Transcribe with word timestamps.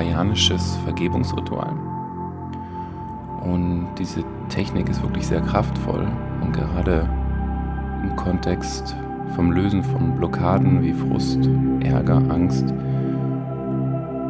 hawaiianisches 0.00 0.76
Vergebungsritual. 0.84 1.72
Und 3.42 3.88
diese 3.98 4.24
Technik 4.48 4.88
ist 4.88 5.02
wirklich 5.02 5.26
sehr 5.26 5.40
kraftvoll 5.40 6.06
und 6.40 6.52
gerade 6.52 7.08
im 8.02 8.16
Kontext 8.16 8.96
vom 9.34 9.52
Lösen 9.52 9.82
von 9.82 10.16
Blockaden 10.16 10.82
wie 10.82 10.92
Frust, 10.92 11.48
Ärger, 11.80 12.16
Angst 12.30 12.72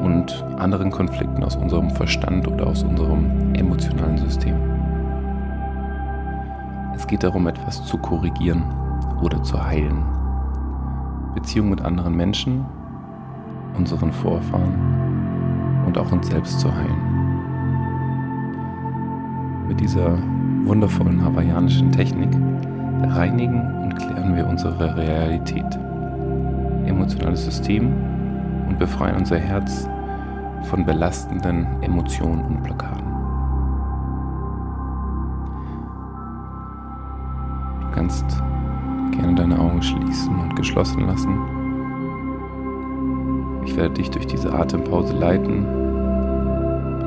und 0.02 0.44
anderen 0.58 0.90
Konflikten 0.90 1.42
aus 1.44 1.56
unserem 1.56 1.90
Verstand 1.90 2.46
oder 2.48 2.66
aus 2.66 2.82
unserem 2.82 3.54
emotionalen 3.54 4.18
System. 4.18 4.56
Es 6.94 7.06
geht 7.06 7.22
darum, 7.22 7.46
etwas 7.46 7.84
zu 7.86 7.96
korrigieren 7.98 8.62
oder 9.22 9.42
zu 9.42 9.64
heilen. 9.64 10.04
Beziehungen 11.34 11.70
mit 11.70 11.82
anderen 11.82 12.16
Menschen, 12.16 12.64
unseren 13.76 14.12
Vorfahren 14.12 14.99
und 15.90 15.98
auch 15.98 16.12
uns 16.12 16.28
selbst 16.28 16.60
zu 16.60 16.72
heilen. 16.72 16.94
Mit 19.66 19.80
dieser 19.80 20.16
wundervollen 20.64 21.20
hawaiianischen 21.24 21.90
Technik 21.90 22.30
reinigen 23.02 23.60
und 23.82 23.96
klären 23.96 24.36
wir 24.36 24.46
unsere 24.46 24.96
Realität, 24.96 25.66
emotionales 26.86 27.44
System 27.44 27.92
und 28.68 28.78
befreien 28.78 29.16
unser 29.16 29.38
Herz 29.38 29.88
von 30.68 30.86
belastenden 30.86 31.66
Emotionen 31.82 32.44
und 32.44 32.62
Blockaden. 32.62 33.10
Du 37.80 37.90
kannst 37.90 38.40
gerne 39.10 39.34
deine 39.34 39.58
Augen 39.58 39.82
schließen 39.82 40.38
und 40.38 40.54
geschlossen 40.54 41.04
lassen. 41.08 41.36
Ich 43.64 43.76
werde 43.76 43.94
dich 43.94 44.10
durch 44.10 44.28
diese 44.28 44.52
Atempause 44.52 45.16
leiten, 45.16 45.79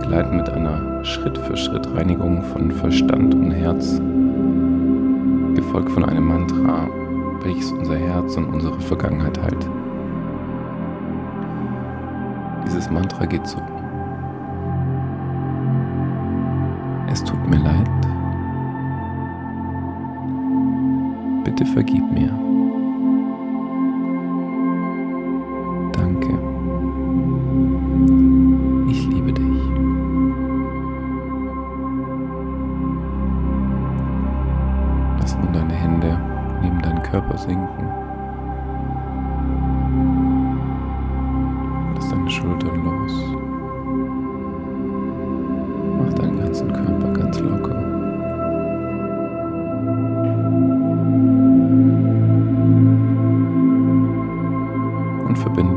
begleiten 0.03 0.35
mit 0.35 0.49
einer 0.49 1.03
Schritt-für-Schritt-Reinigung 1.05 2.43
von 2.43 2.71
Verstand 2.71 3.33
und 3.33 3.51
Herz, 3.51 4.01
gefolgt 5.55 5.89
von 5.91 6.03
einem 6.03 6.25
Mantra, 6.27 6.89
welches 7.41 7.71
unser 7.71 7.95
Herz 7.95 8.35
und 8.35 8.47
unsere 8.47 8.79
Vergangenheit 8.81 9.41
heilt. 9.41 9.69
Dieses 12.65 12.89
Mantra 12.91 13.25
geht 13.25 13.47
so. 13.47 13.61
Es 17.09 17.23
tut 17.23 17.47
mir 17.47 17.59
leid. 17.59 17.89
Bitte 21.45 21.65
vergib 21.65 22.11
mir. 22.11 22.42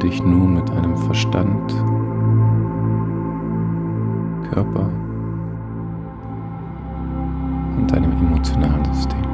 Dich 0.06 0.22
nun 0.22 0.55
mit 0.55 0.69
deinem 0.69 0.97
Verstand, 0.97 1.75
Körper 4.53 4.89
und 7.77 7.91
deinem 7.91 8.12
emotionalen 8.12 8.84
System. 8.94 9.25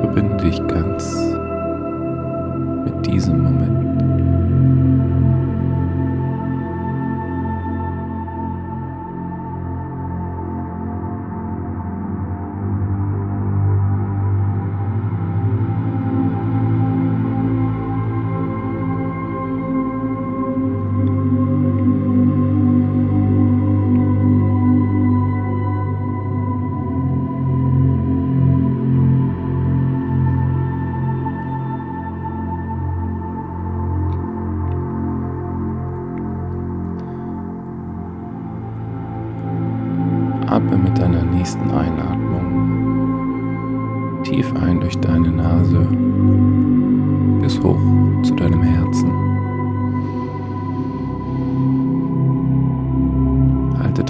Verbinde 0.00 0.36
dich 0.38 0.66
ganz 0.66 1.36
mit 2.86 3.06
diesem 3.06 3.42
Moment. 3.42 3.81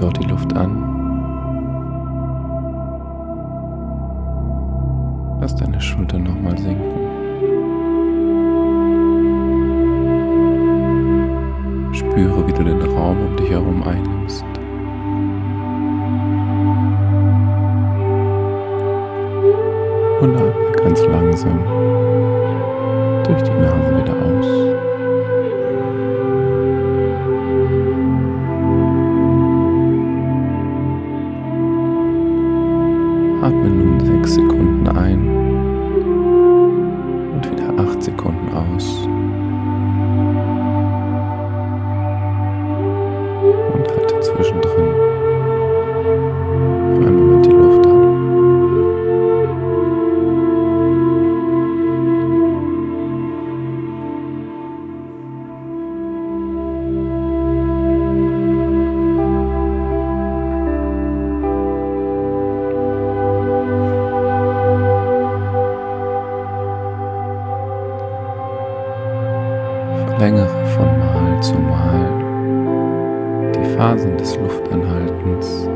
Dort 0.03 0.21
die 0.21 0.29
Luft 0.29 0.55
an. 0.57 0.71
Lass 5.41 5.55
deine 5.55 5.81
Schultern 5.81 6.25
nochmal 6.25 6.59
sinken. 6.59 7.01
Spüre, 11.93 12.47
wie 12.47 12.53
du 12.53 12.65
den 12.65 12.83
Raum 12.83 13.17
um 13.29 13.37
dich 13.37 13.51
herum 13.51 13.83
einnimmst. 13.83 14.45
und 20.23 20.37
atme 20.37 20.73
ganz 20.77 21.03
langsam 21.07 21.59
durch 23.25 23.43
die 23.43 23.51
Nase 23.51 23.72
Mal 70.99 71.41
zu 71.43 71.55
Mal 71.55 72.23
die 73.55 73.77
Phasen 73.77 74.17
des 74.17 74.37
Luftanhaltens. 74.37 75.69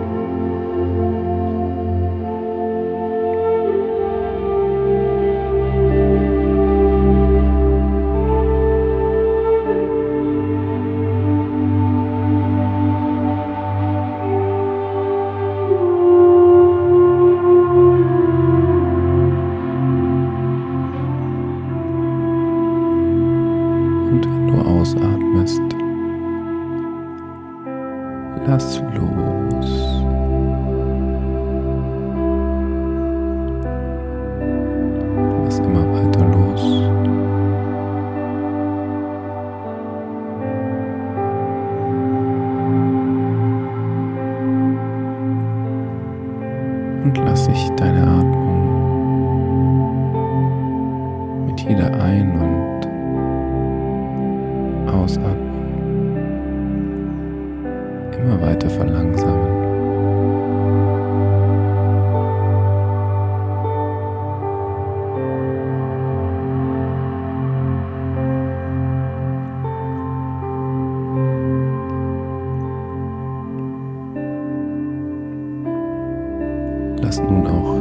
Lass 77.07 77.23
nun 77.23 77.47
auch 77.47 77.79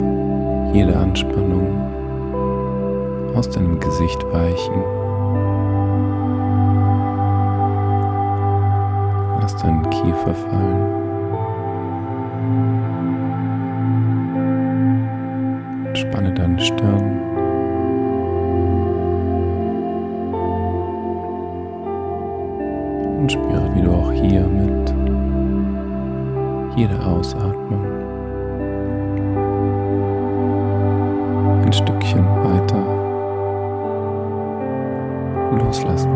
jede 0.72 0.96
Anspannung 0.96 1.66
aus 3.34 3.50
deinem 3.50 3.80
Gesicht 3.80 4.24
weichen. 4.32 4.76
Lass 9.42 9.56
deinen 9.56 9.90
Kiefer 9.90 10.36
fallen. 10.36 10.92
Entspanne 15.88 16.32
deine 16.32 16.60
Stirn. 16.60 17.20
Und 23.22 23.32
spüre, 23.32 23.72
wie 23.74 23.82
du 23.82 23.92
auch 23.92 24.12
hier 24.12 24.46
mit 24.46 24.94
jeder 26.78 27.08
Ausatmung 27.08 28.05
loslassen 35.76 36.15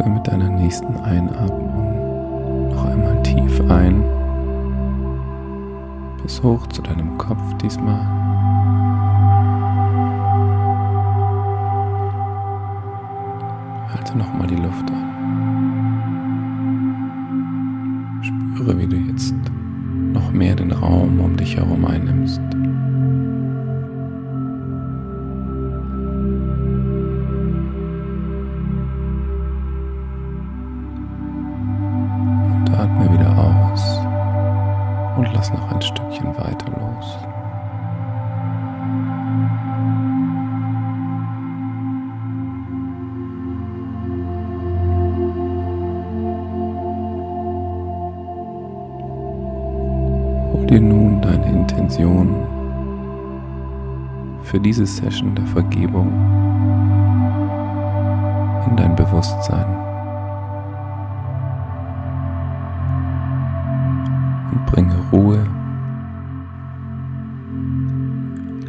Atme 0.00 0.14
mit 0.14 0.26
deiner 0.26 0.48
nächsten 0.48 0.96
Einatmung 0.96 2.70
noch 2.70 2.84
einmal 2.86 3.22
tief 3.22 3.60
ein, 3.70 4.02
bis 6.22 6.42
hoch 6.42 6.66
zu 6.68 6.80
deinem 6.80 7.18
Kopf 7.18 7.42
diesmal. 7.60 8.00
Halte 13.92 14.16
nochmal 14.16 14.46
die 14.46 14.56
Luft 14.56 14.90
an. 14.90 15.06
Spüre, 18.22 18.78
wie 18.78 18.86
du 18.86 18.96
jetzt 18.96 19.34
noch 20.14 20.32
mehr 20.32 20.54
den 20.54 20.72
Raum 20.72 21.20
um 21.20 21.36
dich 21.36 21.56
herum 21.56 21.84
einnimmst. 21.84 22.40
Diese 54.80 55.02
Session 55.02 55.34
der 55.34 55.46
Vergebung 55.46 56.08
in 58.66 58.76
dein 58.76 58.96
Bewusstsein. 58.96 59.66
Und 64.52 64.66
bringe 64.66 64.96
Ruhe, 65.12 65.46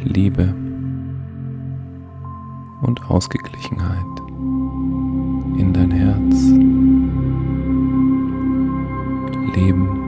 Liebe 0.04 0.54
und 2.82 3.10
Ausgeglichenheit 3.10 4.04
in 5.56 5.72
dein 5.72 5.90
Herz. 5.92 6.50
Leben, 9.54 10.01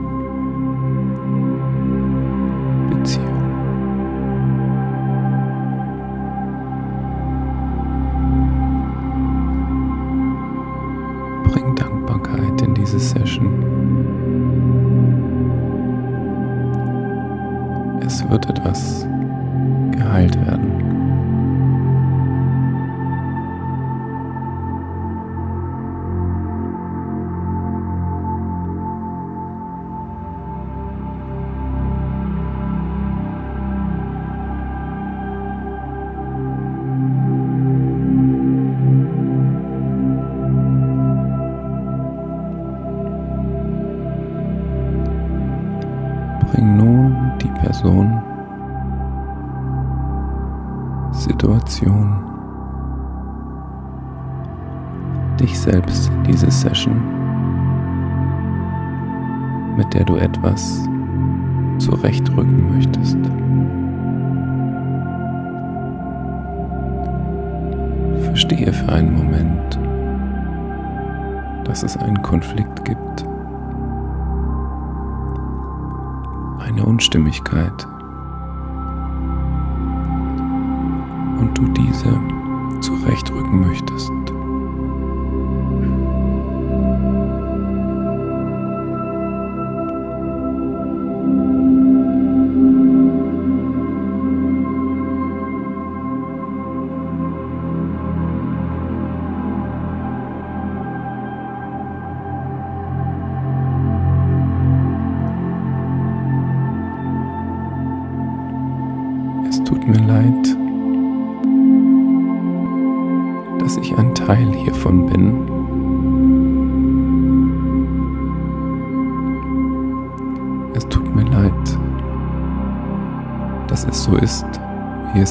selbst 55.75 56.07
in 56.07 56.23
diese 56.23 56.49
Session, 56.49 56.95
mit 59.75 59.93
der 59.93 60.05
du 60.05 60.15
etwas 60.15 60.87
zurechtrücken 61.79 62.73
möchtest. 62.73 63.17
Verstehe 68.23 68.71
für 68.71 68.89
einen 68.89 69.13
Moment, 69.13 69.79
dass 71.65 71.83
es 71.83 71.97
einen 71.97 72.21
Konflikt 72.21 72.85
gibt. 72.85 73.25
eine 76.59 76.83
Unstimmigkeit 76.83 77.85
und 81.39 81.51
du 81.55 81.67
diese 81.67 82.19
zurechtrücken 82.81 83.61
möchtest. 83.67 84.34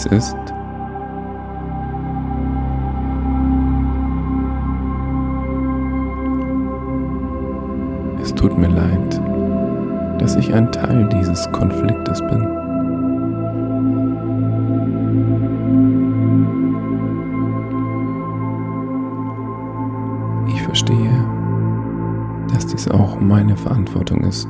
Es 0.04 0.12
ist. 0.12 0.36
Es 8.20 8.34
tut 8.34 8.58
mir 8.58 8.68
leid, 8.68 9.20
dass 10.18 10.36
ich 10.36 10.52
ein 10.52 10.70
Teil 10.72 11.08
dieses 11.08 11.50
Konfliktes 11.52 12.20
bin. 12.20 12.46
Ich 20.48 20.62
verstehe, 20.62 21.24
dass 22.52 22.66
dies 22.66 22.88
auch 22.88 23.18
meine 23.20 23.56
Verantwortung 23.56 24.24
ist. 24.24 24.48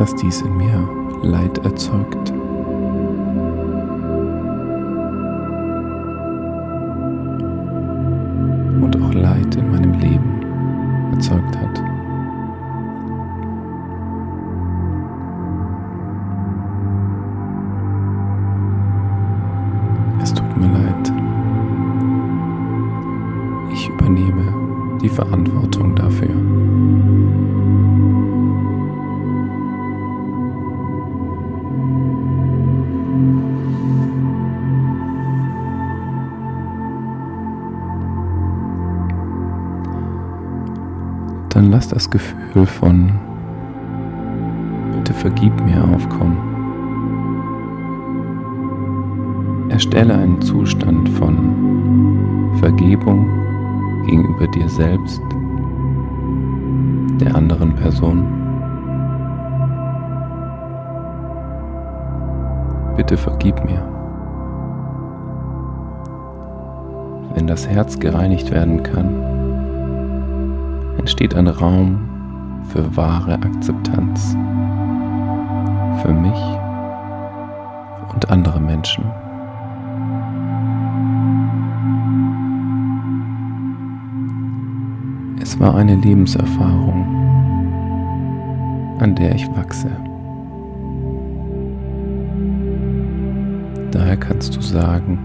Dass 0.00 0.14
dies 0.14 0.40
in 0.40 0.56
mir 0.56 0.88
Leid 1.22 1.58
erzeugt. 1.58 2.39
Gefühl 42.10 42.66
von 42.66 43.12
bitte 45.10 45.14
vergib 45.14 45.52
mir 45.64 45.82
aufkommen. 45.94 46.36
Erstelle 49.70 50.14
einen 50.14 50.40
Zustand 50.40 51.08
von 51.08 52.50
Vergebung 52.60 53.28
gegenüber 54.06 54.46
dir 54.48 54.68
selbst, 54.68 55.22
der 57.20 57.34
anderen 57.34 57.74
Person. 57.74 58.24
Bitte 62.96 63.16
vergib 63.16 63.64
mir. 63.64 63.82
Wenn 67.34 67.46
das 67.46 67.66
Herz 67.66 67.98
gereinigt 67.98 68.50
werden 68.50 68.82
kann, 68.82 69.29
entsteht 71.00 71.34
ein 71.34 71.48
Raum 71.48 71.98
für 72.68 72.94
wahre 72.94 73.32
Akzeptanz 73.32 74.36
für 76.02 76.12
mich 76.12 76.38
und 78.12 78.30
andere 78.30 78.60
Menschen. 78.60 79.04
Es 85.40 85.58
war 85.58 85.74
eine 85.74 85.96
Lebenserfahrung, 85.96 87.06
an 88.98 89.14
der 89.14 89.34
ich 89.34 89.48
wachse. 89.56 89.90
Daher 93.90 94.18
kannst 94.18 94.54
du 94.54 94.60
sagen, 94.60 95.18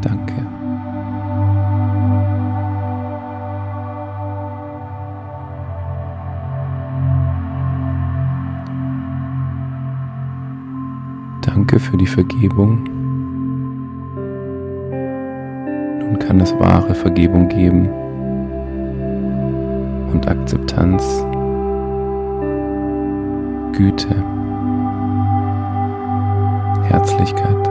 danke. 0.00 0.41
Danke 11.72 11.86
für 11.86 11.96
die 11.96 12.06
Vergebung. 12.06 12.84
Nun 16.00 16.18
kann 16.18 16.38
es 16.38 16.52
wahre 16.58 16.94
Vergebung 16.94 17.48
geben 17.48 17.88
und 20.12 20.28
Akzeptanz, 20.28 21.24
Güte, 23.72 24.22
Herzlichkeit. 26.82 27.70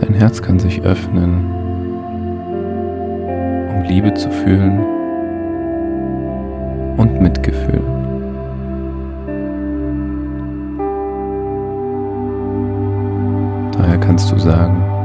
Dein 0.00 0.14
Herz 0.14 0.40
kann 0.40 0.58
sich 0.58 0.80
öffnen, 0.84 1.52
um 3.74 3.82
Liebe 3.86 4.14
zu 4.14 4.30
fühlen 4.30 4.97
Mitgefühl. 7.20 7.82
Daher 13.76 13.98
kannst 13.98 14.30
du 14.32 14.38
sagen, 14.38 14.97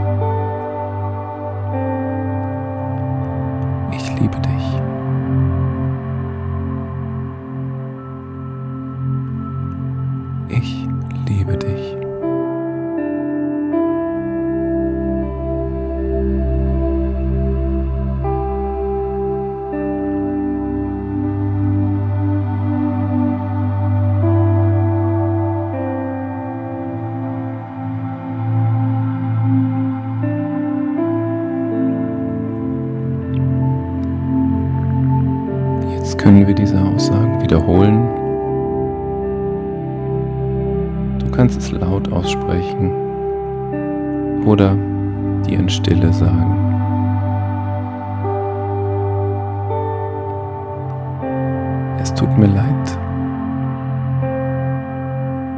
tut 52.24 52.38
mir 52.38 52.48
leid. 52.48 52.98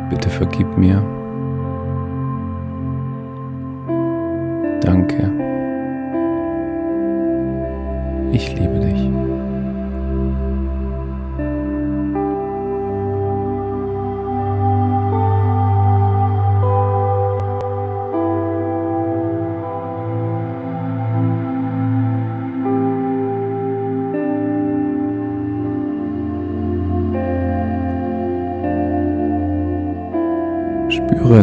Bitte 0.09 0.29
vergib 0.29 0.77
mir. 0.77 1.03
Danke. 4.81 5.31
Ich 8.31 8.51
liebe 8.57 8.79
dich. 8.79 9.14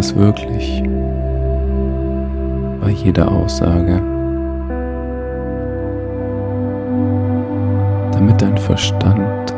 Es 0.03 0.17
wirklich 0.17 0.83
bei 2.81 2.91
jeder 2.91 3.31
Aussage, 3.31 4.03
damit 8.11 8.43
dein 8.43 8.59
Verstand 8.59 9.55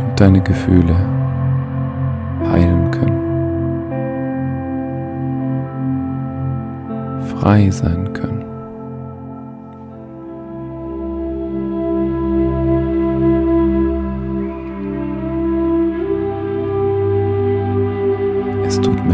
und 0.00 0.20
deine 0.20 0.40
Gefühle 0.40 0.96
heilen 2.50 2.90
können, 2.90 3.22
frei 7.36 7.70
sein 7.70 8.12
können. 8.12 8.31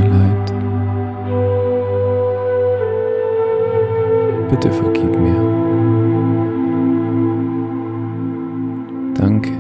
Vergangenheit. 0.08 0.52
Bitte 4.50 4.70
vergib 4.72 5.18
mir. 5.18 5.38
Danke. 9.14 9.52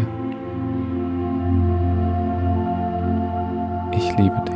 Ich 3.92 4.16
liebe 4.16 4.40
dich. 4.46 4.47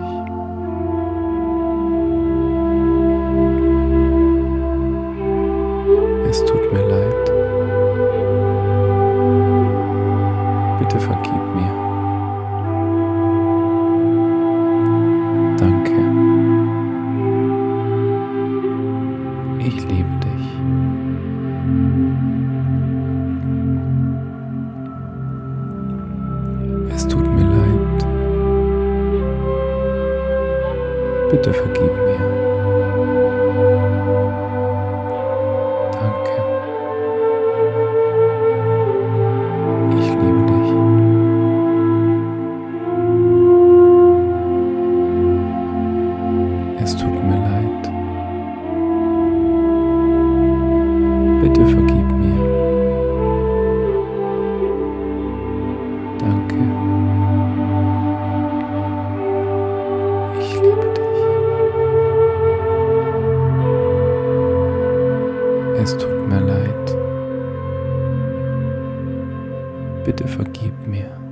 bitte 70.13 70.29
vergib 70.29 70.87
mir. 70.87 71.32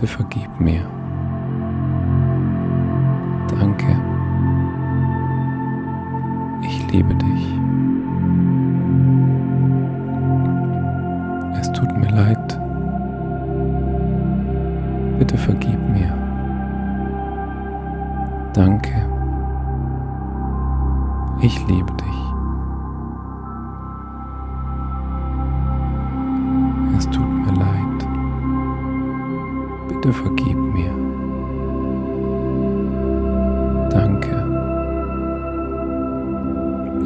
bitte 0.00 0.12
vergib 0.12 0.48
mir. 0.58 0.80
Danke. 3.48 4.00
Ich 6.62 6.90
liebe 6.90 7.14
dich. 7.14 7.58
Es 11.60 11.70
tut 11.72 11.94
mir 11.98 12.08
leid. 12.08 12.60
Bitte 15.18 15.36
vergib 15.36 15.78
mir. 15.90 16.14
Danke. 18.54 19.06
Ich 21.42 21.66
liebe 21.68 21.92
dich. 21.92 21.99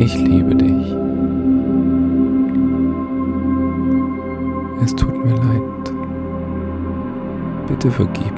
Ich 0.05 0.19
liebe 0.19 0.55
dich. 0.55 0.95
Es 4.83 4.95
tut 4.95 5.25
mir 5.25 5.35
leid. 5.35 5.95
Bitte 7.67 7.91
vergib 7.91 8.34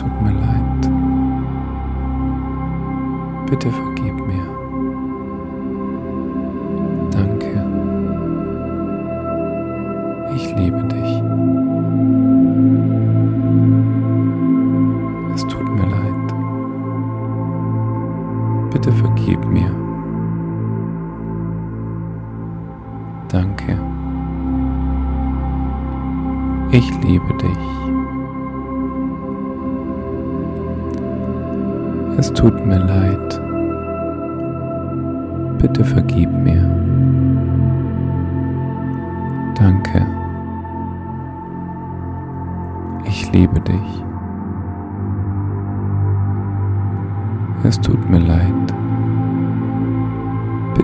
tut 0.00 0.22
mir 0.22 0.32
leid. 0.32 0.82
Bitte 3.50 3.70
vergib. 3.70 4.09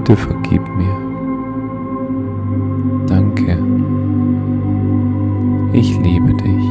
Bitte 0.07 0.21
vergib 0.21 0.63
mir. 0.77 0.97
Danke. 3.09 3.59
Ich 5.73 5.99
liebe 5.99 6.33
dich. 6.33 6.65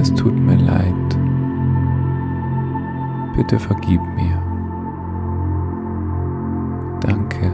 Es 0.00 0.12
tut 0.12 0.34
mir 0.34 0.56
leid. 0.56 1.18
Bitte 3.36 3.60
vergib 3.60 4.00
mir. 4.16 4.42
Danke. 7.00 7.52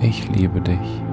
Ich 0.00 0.28
liebe 0.30 0.60
dich. 0.60 1.07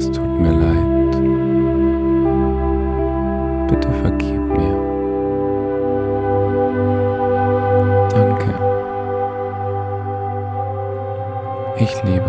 Es 0.00 0.10
tut 0.12 0.40
mir 0.40 0.54
leid. 0.64 1.12
Bitte 3.68 3.88
vergib 4.00 4.40
mir. 4.56 4.76
Danke. 8.08 8.50
Ich 11.76 12.02
liebe 12.04 12.19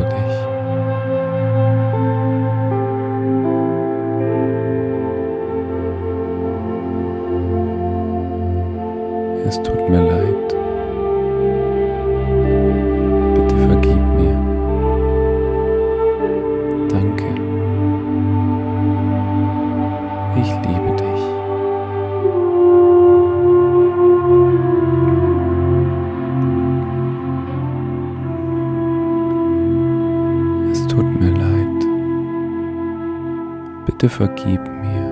vergib 34.12 34.62
mir. 34.82 35.08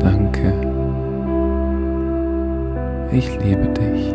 Danke. 0.00 0.52
Ich 3.10 3.28
liebe 3.42 3.68
dich. 3.68 4.14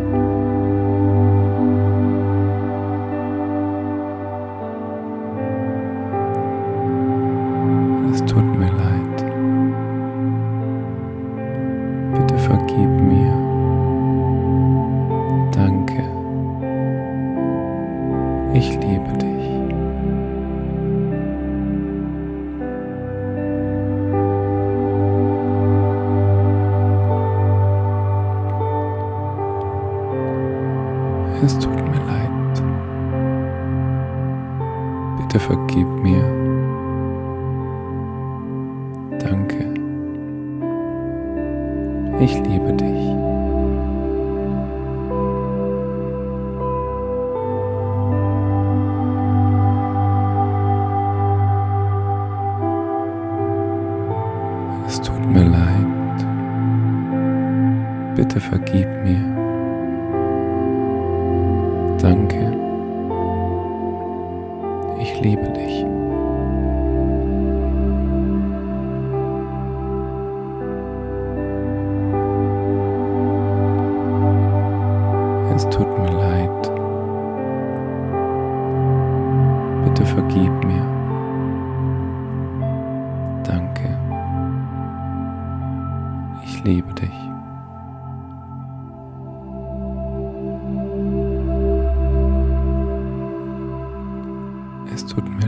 Es 8.12 8.24
tut 8.26 8.46
mir 8.60 8.72
leid. 8.72 9.26
Bitte 12.14 12.38
vergib 12.38 12.90
mir. 13.02 13.34
Danke. 15.52 16.04
Ich 18.54 18.76
liebe 18.76 19.18
dich. 19.18 19.63
vergib 35.48 35.88
mir. 36.02 36.43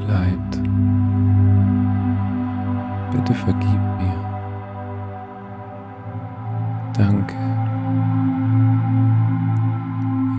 leid. 0.08 0.52
Bitte 3.12 3.34
vergib 3.34 3.82
mir. 4.00 4.20
Danke. 6.94 7.36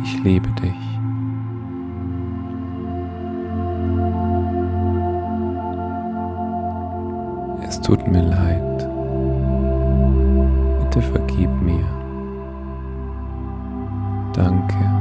Ich 0.03 0.23
liebe 0.23 0.49
dich. 0.53 0.99
Es 7.69 7.81
tut 7.81 8.07
mir 8.07 8.23
leid. 8.23 8.89
Bitte 10.81 11.03
vergib 11.03 11.51
mir. 11.63 11.85
Danke. 14.35 14.96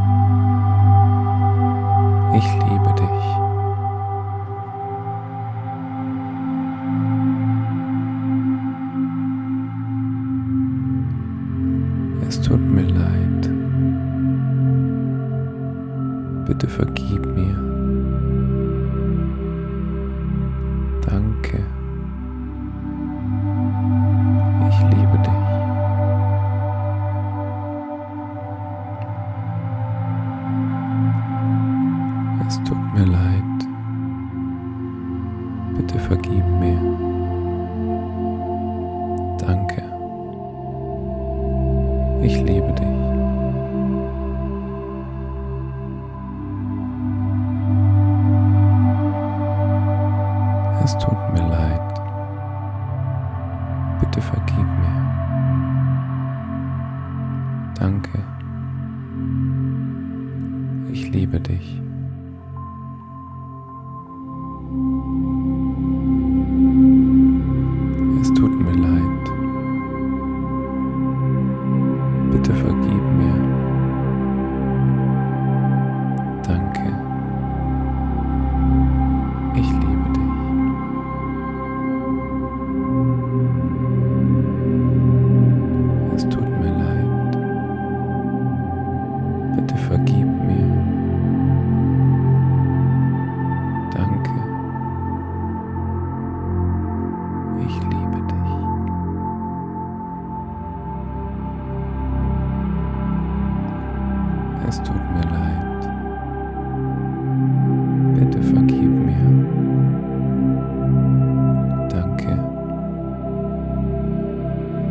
Ich 42.21 42.38
liebe 42.38 42.73
dich. 42.73 43.04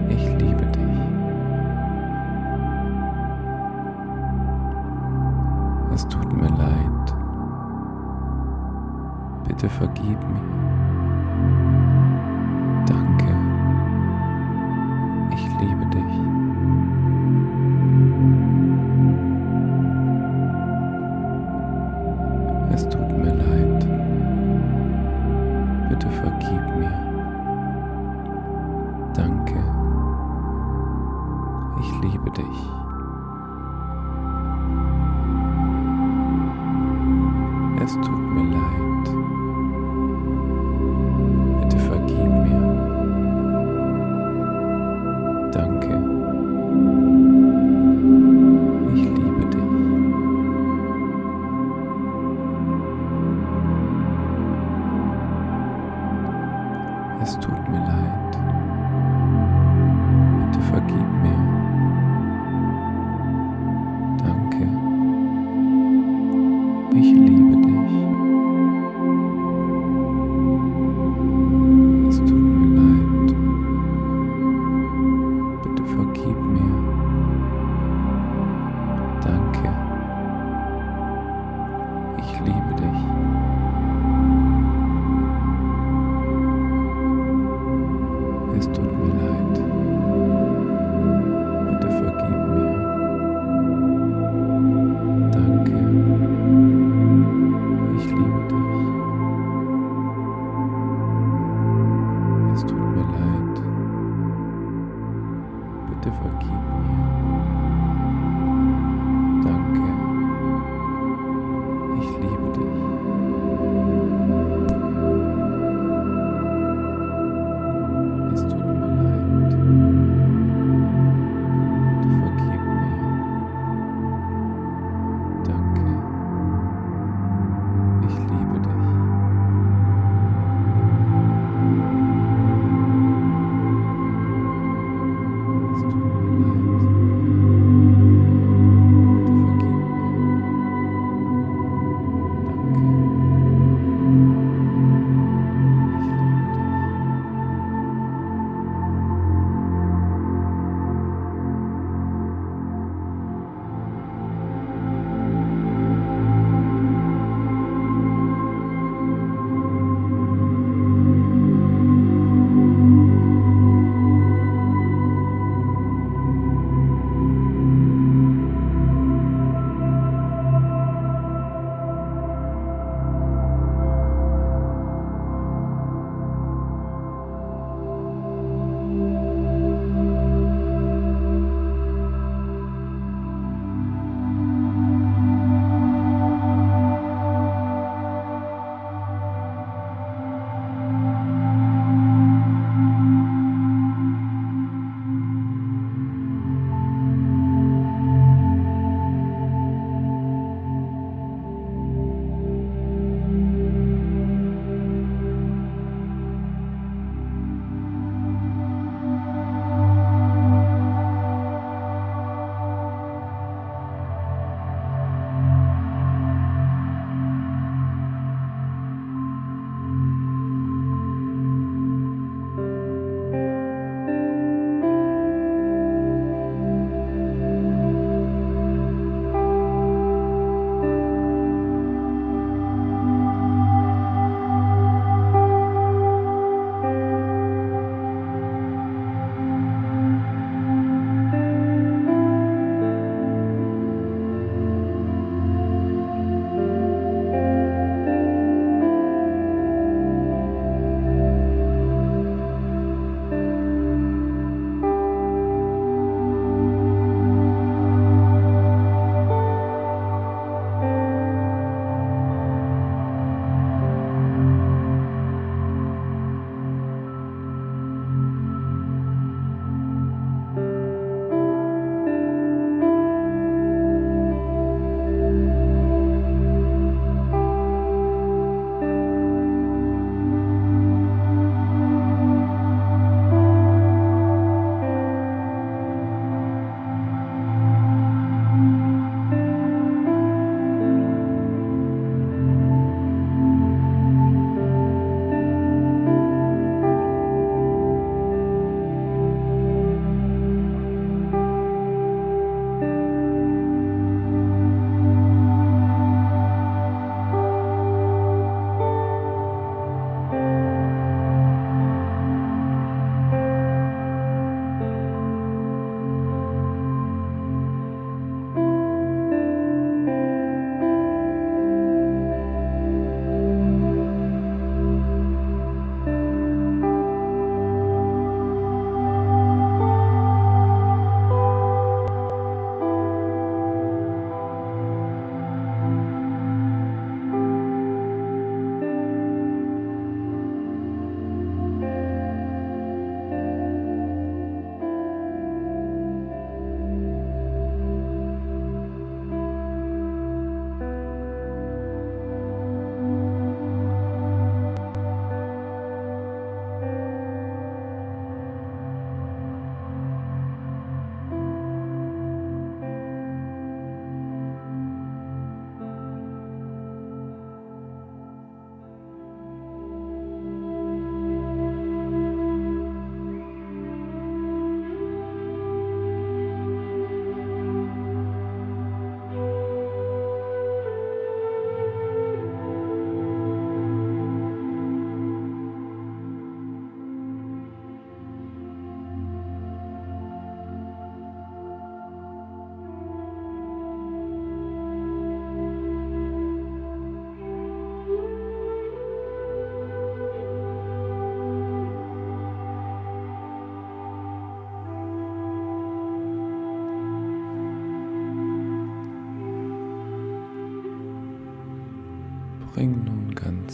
Ich 0.08 0.26
liebe 0.38 0.66
dich. 0.66 0.84
Es 5.94 6.06
tut 6.08 6.32
mir 6.32 6.48
leid. 6.48 7.14
Bitte 9.46 9.68
vergib 9.68 10.18
mir. 10.28 10.83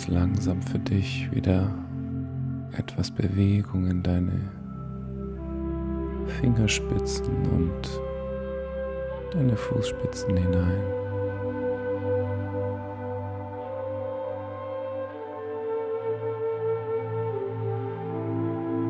Ganz 0.01 0.09
langsam 0.09 0.63
für 0.63 0.79
dich 0.79 1.31
wieder 1.31 1.71
etwas 2.73 3.11
Bewegung 3.11 3.87
in 3.87 4.03
deine 4.03 4.33
Fingerspitzen 6.41 7.35
und 7.51 8.01
deine 9.31 9.55
Fußspitzen 9.55 10.39
hinein. 10.39 10.85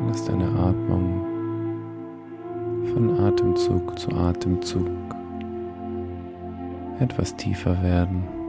Lass 0.07 0.23
deine 0.23 0.47
Atmung 0.47 1.25
von 2.93 3.19
Atemzug 3.19 3.99
zu 3.99 4.11
Atemzug 4.15 4.87
etwas 7.01 7.35
tiefer 7.35 7.83
werden. 7.83 8.40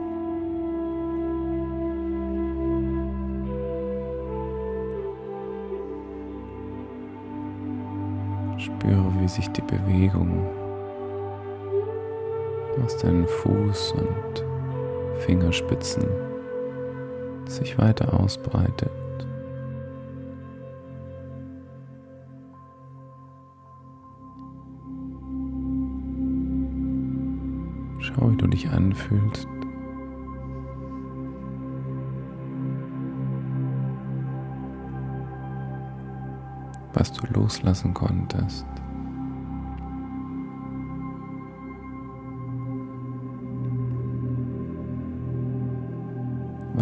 Spüre, 8.83 9.13
wie 9.21 9.27
sich 9.29 9.49
die 9.51 9.61
Bewegung 9.61 10.45
aus 12.83 12.97
deinen 12.97 13.25
Fuß- 13.25 13.93
und 13.93 14.43
Fingerspitzen 15.19 16.03
sich 17.45 17.77
weiter 17.77 18.13
ausbreitet. 18.19 18.91
Schau, 27.99 28.31
wie 28.31 28.37
du 28.37 28.47
dich 28.47 28.69
anfühlst. 28.69 29.47
Was 36.93 37.13
du 37.13 37.25
loslassen 37.33 37.93
konntest. 37.93 38.65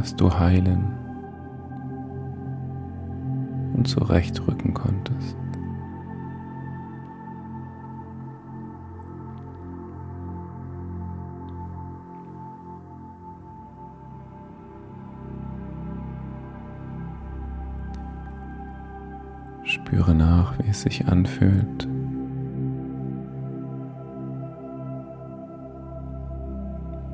Was 0.01 0.15
du 0.15 0.33
heilen 0.33 0.95
und 3.75 3.87
zurechtrücken 3.87 4.73
konntest. 4.73 5.37
Spüre 19.61 20.15
nach, 20.15 20.57
wie 20.57 20.69
es 20.69 20.81
sich 20.81 21.07
anfühlt. 21.07 21.87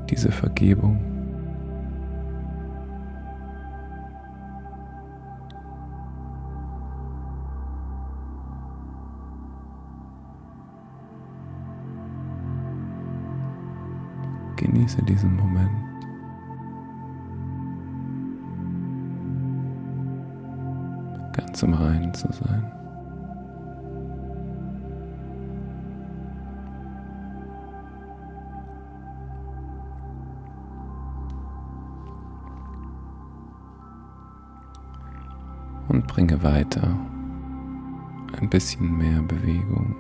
Diese 0.09 0.31
Vergebung. 0.31 1.16
Genieße 14.87 15.03
diesen 15.03 15.35
Moment. 15.35 15.69
ganz 21.33 21.61
im 21.61 21.73
Reinen 21.73 22.13
zu 22.13 22.31
sein. 22.31 22.71
Und 35.89 36.07
bringe 36.07 36.41
weiter 36.41 36.97
ein 38.39 38.49
bisschen 38.49 38.97
mehr 38.97 39.21
Bewegung 39.21 39.95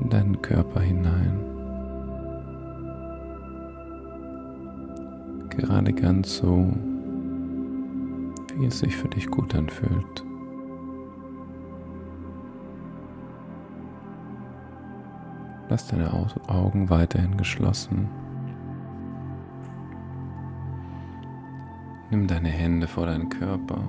in 0.00 0.10
deinen 0.10 0.40
Körper 0.42 0.80
hinein. 0.80 1.53
Gerade 5.56 5.92
ganz 5.92 6.36
so, 6.36 6.72
wie 8.56 8.66
es 8.66 8.80
sich 8.80 8.96
für 8.96 9.08
dich 9.08 9.28
gut 9.28 9.54
anfühlt. 9.54 10.24
Lass 15.68 15.88
deine 15.88 16.12
Augen 16.12 16.90
weiterhin 16.90 17.36
geschlossen. 17.36 18.08
Nimm 22.10 22.26
deine 22.26 22.48
Hände 22.48 22.86
vor 22.86 23.06
deinen 23.06 23.28
Körper. 23.28 23.80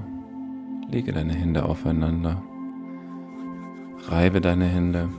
Lege 0.90 1.12
deine 1.12 1.34
Hände 1.34 1.66
aufeinander. 1.66 2.42
Reibe 4.08 4.40
deine 4.40 4.66
Hände. 4.66 5.10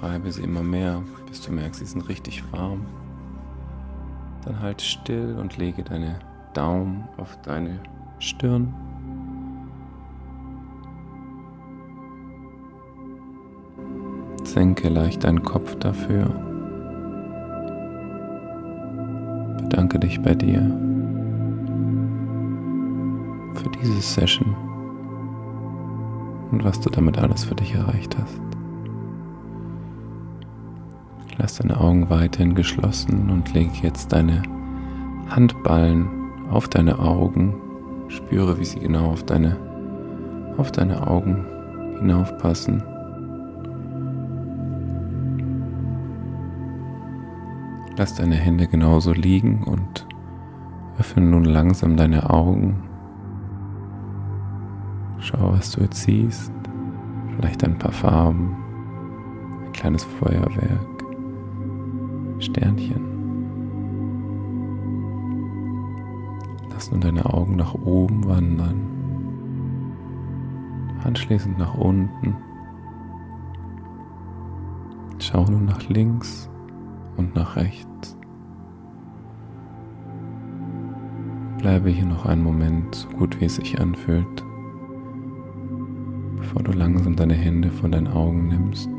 Reibe 0.00 0.30
sie 0.30 0.42
immer 0.42 0.62
mehr, 0.62 1.02
bis 1.26 1.42
du 1.42 1.52
merkst, 1.52 1.80
sie 1.80 1.86
sind 1.86 2.08
richtig 2.08 2.42
warm. 2.52 2.86
Dann 4.44 4.60
halt 4.60 4.80
still 4.80 5.36
und 5.38 5.56
lege 5.56 5.82
deine 5.82 6.18
Daumen 6.54 7.04
auf 7.16 7.36
deine 7.42 7.80
Stirn. 8.18 8.72
Senke 14.44 14.88
leicht 14.88 15.24
deinen 15.24 15.42
Kopf 15.42 15.74
dafür. 15.76 16.26
Bedanke 19.58 19.98
dich 19.98 20.22
bei 20.22 20.34
dir 20.34 20.60
für 23.54 23.70
diese 23.82 24.00
Session 24.00 24.54
und 26.52 26.64
was 26.64 26.80
du 26.80 26.88
damit 26.88 27.18
alles 27.18 27.44
für 27.44 27.54
dich 27.54 27.74
erreicht 27.74 28.16
hast. 28.18 28.55
Lass 31.38 31.56
deine 31.56 31.78
Augen 31.78 32.08
weiterhin 32.08 32.54
geschlossen 32.54 33.30
und 33.30 33.52
leg 33.52 33.82
jetzt 33.82 34.12
deine 34.12 34.42
Handballen 35.28 36.08
auf 36.50 36.68
deine 36.68 36.98
Augen. 36.98 37.54
Spüre, 38.08 38.58
wie 38.58 38.64
sie 38.64 38.80
genau 38.80 39.10
auf 39.10 39.24
deine, 39.24 39.56
auf 40.56 40.72
deine 40.72 41.06
Augen 41.06 41.44
hinaufpassen. 41.98 42.82
Lass 47.98 48.14
deine 48.14 48.36
Hände 48.36 48.66
genauso 48.66 49.12
liegen 49.12 49.64
und 49.64 50.06
öffne 50.98 51.24
nun 51.24 51.44
langsam 51.44 51.96
deine 51.96 52.30
Augen. 52.30 52.82
Schau, 55.18 55.52
was 55.52 55.72
du 55.72 55.82
jetzt 55.82 56.02
siehst. 56.02 56.52
Vielleicht 57.36 57.64
ein 57.64 57.78
paar 57.78 57.92
Farben, 57.92 58.56
ein 59.66 59.72
kleines 59.72 60.04
Feuerwerk. 60.04 60.95
Sternchen. 62.46 63.00
Lass 66.70 66.90
nun 66.90 67.00
deine 67.00 67.26
Augen 67.32 67.56
nach 67.56 67.74
oben 67.74 68.26
wandern, 68.26 68.80
anschließend 71.02 71.58
nach 71.58 71.74
unten. 71.74 72.36
Schau 75.18 75.44
nun 75.44 75.64
nach 75.64 75.88
links 75.88 76.48
und 77.16 77.34
nach 77.34 77.56
rechts. 77.56 78.16
Bleibe 81.58 81.90
hier 81.90 82.06
noch 82.06 82.26
einen 82.26 82.44
Moment, 82.44 82.94
so 82.94 83.08
gut 83.08 83.40
wie 83.40 83.46
es 83.46 83.56
sich 83.56 83.80
anfühlt, 83.80 84.44
bevor 86.36 86.62
du 86.62 86.70
langsam 86.72 87.16
deine 87.16 87.34
Hände 87.34 87.70
von 87.70 87.90
deinen 87.90 88.08
Augen 88.08 88.48
nimmst. 88.48 88.95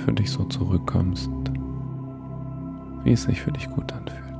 Für 0.00 0.12
dich 0.12 0.30
so 0.30 0.44
zurückkommst, 0.44 1.30
wie 3.04 3.12
es 3.12 3.22
sich 3.22 3.40
für 3.40 3.52
dich 3.52 3.68
gut 3.68 3.92
anfühlt. 3.92 4.30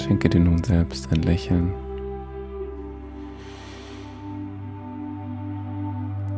Schenke 0.00 0.28
dir 0.28 0.40
nun 0.40 0.62
selbst 0.62 1.12
ein 1.12 1.22
Lächeln. 1.22 1.72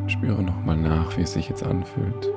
Spüre 0.06 0.42
nochmal 0.42 0.76
nach, 0.76 1.16
wie 1.16 1.22
es 1.22 1.32
sich 1.32 1.48
jetzt 1.48 1.62
anfühlt. 1.62 2.30